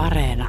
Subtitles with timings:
[0.00, 0.48] Areena.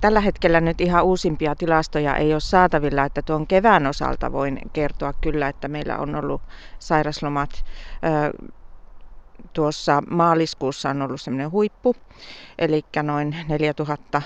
[0.00, 5.12] Tällä hetkellä nyt ihan uusimpia tilastoja ei ole saatavilla, että tuon kevään osalta voin kertoa
[5.12, 6.42] kyllä, että meillä on ollut
[6.78, 7.64] sairaslomat.
[9.52, 11.96] Tuossa maaliskuussa on ollut semmoinen huippu,
[12.58, 14.22] eli noin 4000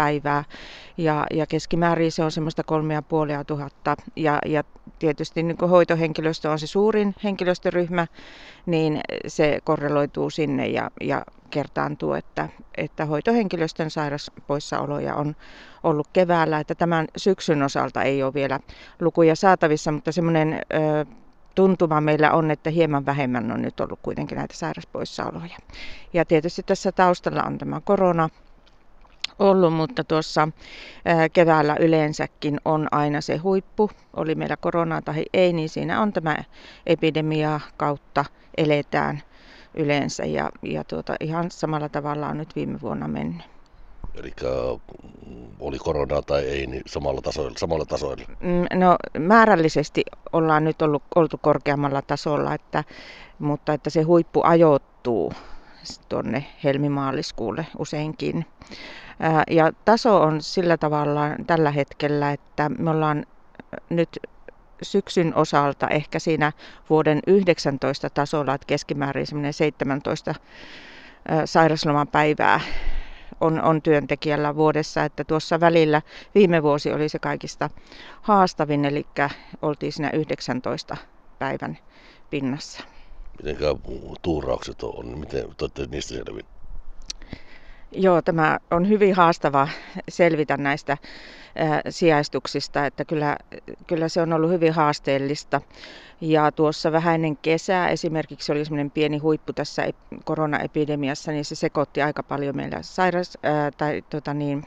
[0.00, 0.44] sairaspoissaolopäivää
[0.96, 4.64] ja, ja keskimäärin se on semmoista kolmea ja puolia tuhatta ja, ja
[4.98, 8.06] tietysti niin kuin hoitohenkilöstö on se suurin henkilöstöryhmä,
[8.66, 15.36] niin se korreloituu sinne ja, ja kertaantuu, että, että hoitohenkilöstön sairaspoissaoloja on
[15.82, 18.60] ollut keväällä, että tämän syksyn osalta ei ole vielä
[19.00, 21.06] lukuja saatavissa, mutta semmoinen ö,
[21.54, 25.56] tuntuma meillä on, että hieman vähemmän on nyt ollut kuitenkin näitä sairaspoissaoloja.
[26.12, 28.28] Ja tietysti tässä taustalla on tämä korona,
[29.40, 30.48] ollut, mutta tuossa
[31.32, 33.90] keväällä yleensäkin on aina se huippu.
[34.16, 36.36] Oli meillä koronaa tai ei, niin siinä on tämä
[36.86, 38.24] epidemia kautta
[38.56, 39.22] eletään
[39.74, 43.42] yleensä ja, ja tuota, ihan samalla tavalla on nyt viime vuonna mennyt.
[44.14, 44.32] Eli
[45.60, 48.24] oli koronaa tai ei, niin samalla tasoilla, samalla tasoilla?
[48.40, 52.84] Mm, no määrällisesti ollaan nyt ollut, oltu korkeammalla tasolla, että,
[53.38, 55.32] mutta että se huippu ajoittuu
[56.08, 58.46] tuonne helmimaaliskuulle useinkin.
[59.50, 63.24] Ja taso on sillä tavalla tällä hetkellä, että me ollaan
[63.90, 64.08] nyt
[64.82, 66.52] syksyn osalta ehkä siinä
[66.90, 70.34] vuoden 19 tasolla, että keskimäärin 17
[71.44, 72.60] sairasloman päivää
[73.40, 76.02] on, on työntekijällä vuodessa, että tuossa välillä
[76.34, 77.70] viime vuosi oli se kaikista
[78.22, 79.06] haastavin, eli
[79.62, 80.96] oltiin siinä 19
[81.38, 81.78] päivän
[82.30, 82.99] pinnassa.
[83.42, 83.56] Miten
[84.22, 86.46] tuuraukset on, miten olette niistä selvinneet?
[87.92, 89.68] Joo, tämä on hyvin haastava
[90.08, 90.96] selvitä näistä
[91.90, 93.36] sijaistuksista, että kyllä,
[93.86, 95.60] kyllä se on ollut hyvin haasteellista.
[96.20, 99.90] Ja tuossa vähäinen kesä esimerkiksi oli semmoinen pieni huippu tässä
[100.24, 104.62] koronaepidemiassa, niin se sekoitti aika paljon meillä sairas, ää, tai tota niin,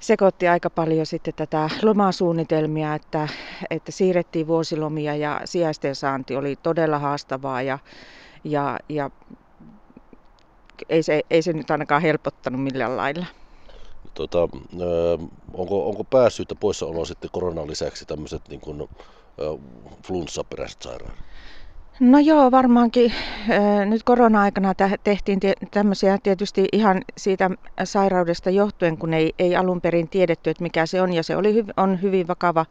[0.00, 3.28] sekoitti aika paljon sitten tätä lomasuunnitelmia, että,
[3.70, 7.78] että siirrettiin vuosilomia ja sijaisten saanti oli todella haastavaa ja,
[8.44, 9.10] ja, ja
[10.88, 13.26] ei se, ei se nyt ainakaan helpottanut millään lailla.
[14.14, 14.48] Tota,
[15.54, 18.88] onko, onko päässyt poissaoloa sitten koronan lisäksi tämmöiset niin kuin,
[20.06, 21.18] flunssaperäiset sairaudet?
[22.00, 23.12] No joo, varmaankin
[23.86, 24.74] nyt korona-aikana
[25.04, 25.40] tehtiin
[25.70, 27.50] tämmöisiä tietysti ihan siitä
[27.84, 31.12] sairaudesta johtuen, kun ei, ei alun perin tiedetty, että mikä se on.
[31.12, 32.66] Ja se oli, on hyvin vakava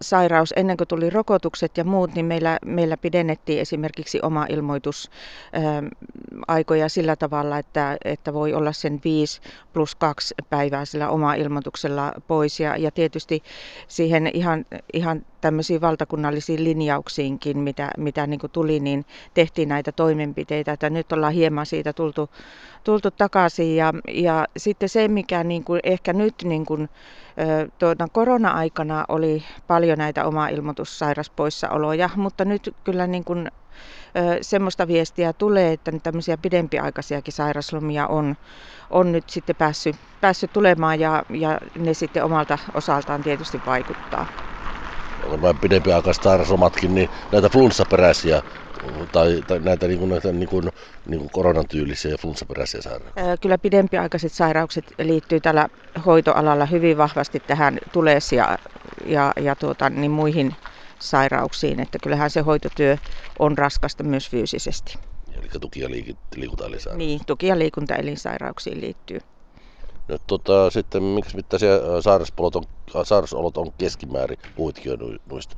[0.00, 0.54] sairaus.
[0.56, 5.10] Ennen kuin tuli rokotukset ja muut, niin meillä, meillä pidennettiin esimerkiksi oma ilmoitus
[6.48, 9.40] aikoja sillä tavalla, että, että voi olla sen 5
[9.72, 12.60] plus 2 päivää sillä oma ilmoituksella pois.
[12.60, 13.42] Ja, ja tietysti
[13.88, 19.04] siihen ihan, ihan tämmöisiin valtakunnallisiin linjauksiinkin, mitä, mitä niin kuin tuli, niin
[19.34, 22.30] tehtiin näitä toimenpiteitä, että nyt ollaan hieman siitä tultu,
[22.84, 23.76] tultu takaisin.
[23.76, 26.88] Ja, ja sitten se, mikä niin kuin ehkä nyt niin kuin,
[27.78, 33.48] tuota, korona-aikana oli paljon näitä oma ilmoitussairaspoissaoloja, mutta nyt kyllä niin kuin,
[34.42, 38.36] semmoista viestiä tulee, että tämmöisiä pidempiaikaisiakin sairaslomia on,
[38.90, 44.26] on nyt sitten päässyt, päässyt tulemaan ja, ja ne sitten omalta osaltaan tietysti vaikuttaa
[45.22, 48.42] nämä pidempiaikaiset sairauslomatkin, niin näitä flunssaperäisiä
[49.12, 50.68] tai, tai näitä, niin kuin, näitä niin kuin,
[51.08, 53.36] niin kuin koronan tyylisiä ja flunssaperäisiä sairauksia?
[53.40, 55.68] Kyllä pidempiaikaiset sairaukset liittyy tällä
[56.06, 58.58] hoitoalalla hyvin vahvasti tähän tules ja,
[59.04, 60.56] ja, ja tuota, niin muihin
[60.98, 62.96] sairauksiin, että kyllähän se hoitotyö
[63.38, 64.98] on raskasta myös fyysisesti.
[65.34, 65.88] Eli tuki- ja
[66.36, 66.98] liikuntaelinsairauksiin?
[66.98, 69.18] Niin, tuki- ja liikuntaelinsairauksiin liittyy.
[70.08, 71.68] Nyt tota, sitten, miksi mittaisia
[72.00, 72.62] sairasolot on,
[73.04, 74.38] sairasolot on keskimäärin?
[75.30, 75.56] Noista.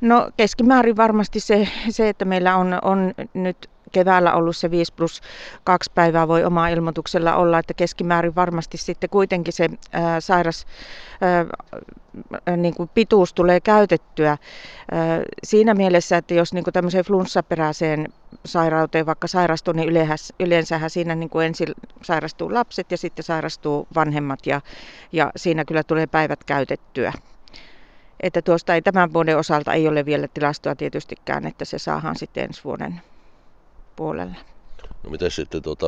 [0.00, 3.56] No keskimäärin varmasti se, se että meillä on, on nyt
[3.92, 5.20] keväällä ollut se 5 plus
[5.64, 10.66] 2 päivää voi omaa ilmoituksella olla, että keskimäärin varmasti sitten kuitenkin se ää, sairas
[11.20, 11.46] ää,
[12.56, 14.38] niin kuin pituus tulee käytettyä ää,
[15.44, 18.08] siinä mielessä, että jos niin kuin tämmöiseen flunssaperäiseen
[18.44, 19.88] sairauteen vaikka sairastuu, niin
[20.40, 21.68] yleensähän siinä niin kuin ensin
[22.02, 24.60] sairastuu lapset ja sitten sairastuu vanhemmat ja,
[25.12, 27.12] ja siinä kyllä tulee päivät käytettyä.
[28.20, 32.44] Että tuosta ei tämän vuoden osalta ei ole vielä tilastoa tietystikään, että se saadaan sitten
[32.44, 33.00] ensi vuoden
[34.00, 34.34] puolella.
[35.02, 35.86] No miten sitten tuota,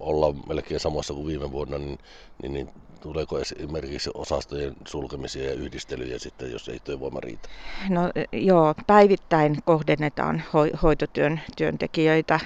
[0.00, 1.98] ollaan melkein samassa kuin viime vuonna, niin,
[2.42, 2.68] niin, niin
[3.00, 7.48] tuleeko esimerkiksi osastojen sulkemisia ja yhdistelyjä sitten, jos ei työvoima riitä?
[7.88, 12.40] No joo, päivittäin kohdennetaan ho- hoitotyön työntekijöitä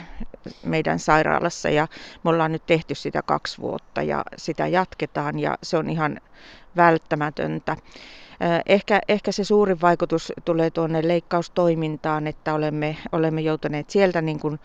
[0.65, 1.87] meidän sairaalassa ja
[2.25, 6.21] me ollaan nyt tehty sitä kaksi vuotta ja sitä jatketaan ja se on ihan
[6.77, 7.77] välttämätöntä.
[8.67, 14.59] Ehkä, ehkä se suurin vaikutus tulee tuonne leikkaustoimintaan, että olemme, olemme joutuneet sieltä niin kuin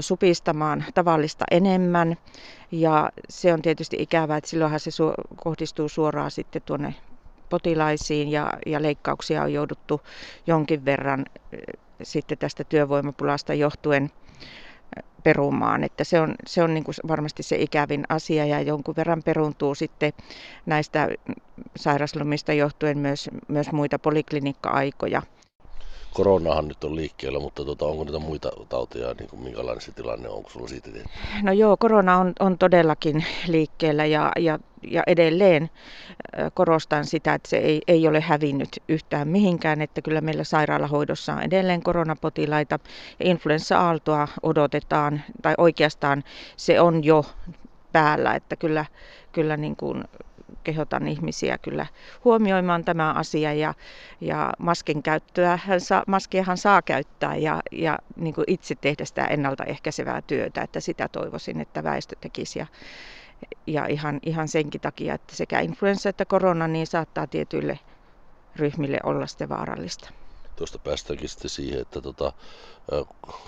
[0.00, 2.16] supistamaan tavallista enemmän.
[2.72, 6.94] Ja se on tietysti ikävää, että silloinhan se su- kohdistuu suoraan sitten tuonne
[7.48, 10.00] potilaisiin ja, ja leikkauksia on jouduttu
[10.46, 11.24] jonkin verran
[12.02, 14.10] sitten tästä työvoimapulasta johtuen
[15.24, 15.84] perumaan.
[15.84, 19.74] Että se on, se on niin kuin varmasti se ikävin asia ja jonkun verran peruntuu
[19.74, 20.12] sitten
[20.66, 21.08] näistä
[21.76, 25.22] sairaslomista johtuen myös, myös muita poliklinikka-aikoja.
[26.18, 30.28] Koronahan nyt on liikkeellä, mutta tuota, onko niitä muita tauteja, niin kuin minkälainen se tilanne
[30.28, 31.08] on, onko sulla siitä tehty?
[31.42, 35.70] No joo, korona on, on todellakin liikkeellä ja, ja, ja edelleen
[36.54, 41.42] korostan sitä, että se ei, ei ole hävinnyt yhtään mihinkään, että kyllä meillä sairaalahoidossa on
[41.42, 42.78] edelleen koronapotilaita
[43.24, 46.24] influenssa-aaltoa odotetaan, tai oikeastaan
[46.56, 47.24] se on jo
[47.92, 48.84] päällä, että kyllä,
[49.32, 50.04] kyllä niin kuin
[50.64, 51.86] kehotan ihmisiä kyllä
[52.24, 53.74] huomioimaan tämä asia ja,
[54.20, 55.58] ja maskin käyttöä,
[56.06, 61.60] maskiahan saa käyttää ja, ja niin kuin itse tehdä sitä ennaltaehkäisevää työtä, että sitä toivoisin,
[61.60, 62.66] että väestö tekisi ja,
[63.66, 67.78] ja ihan, ihan senkin takia, että sekä influenssa että korona niin saattaa tietyille
[68.56, 70.10] ryhmille olla sitten vaarallista
[70.58, 72.32] tuosta päästäänkin sitten siihen, että tota,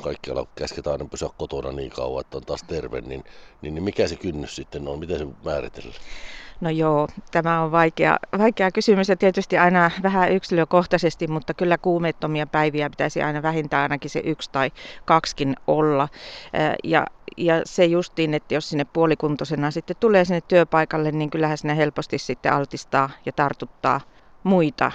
[0.03, 3.25] kaikkialla käsketään aina pysyä kotona niin kauan, että on taas terve, niin,
[3.63, 6.01] niin, niin mikä se kynnys sitten on, miten se määritellään?
[6.61, 12.47] No joo, tämä on vaikea, vaikea kysymys ja tietysti aina vähän yksilökohtaisesti, mutta kyllä kuumeettomia
[12.47, 14.71] päiviä pitäisi aina vähintään ainakin se yksi tai
[15.05, 16.09] kaksikin olla.
[16.85, 17.07] Ja,
[17.37, 22.19] ja se justiin, että jos sinne puolikuntoisena sitten tulee sinne työpaikalle, niin kyllähän sinne helposti
[22.19, 24.01] sitten altistaa ja tartuttaa
[24.43, 24.93] muita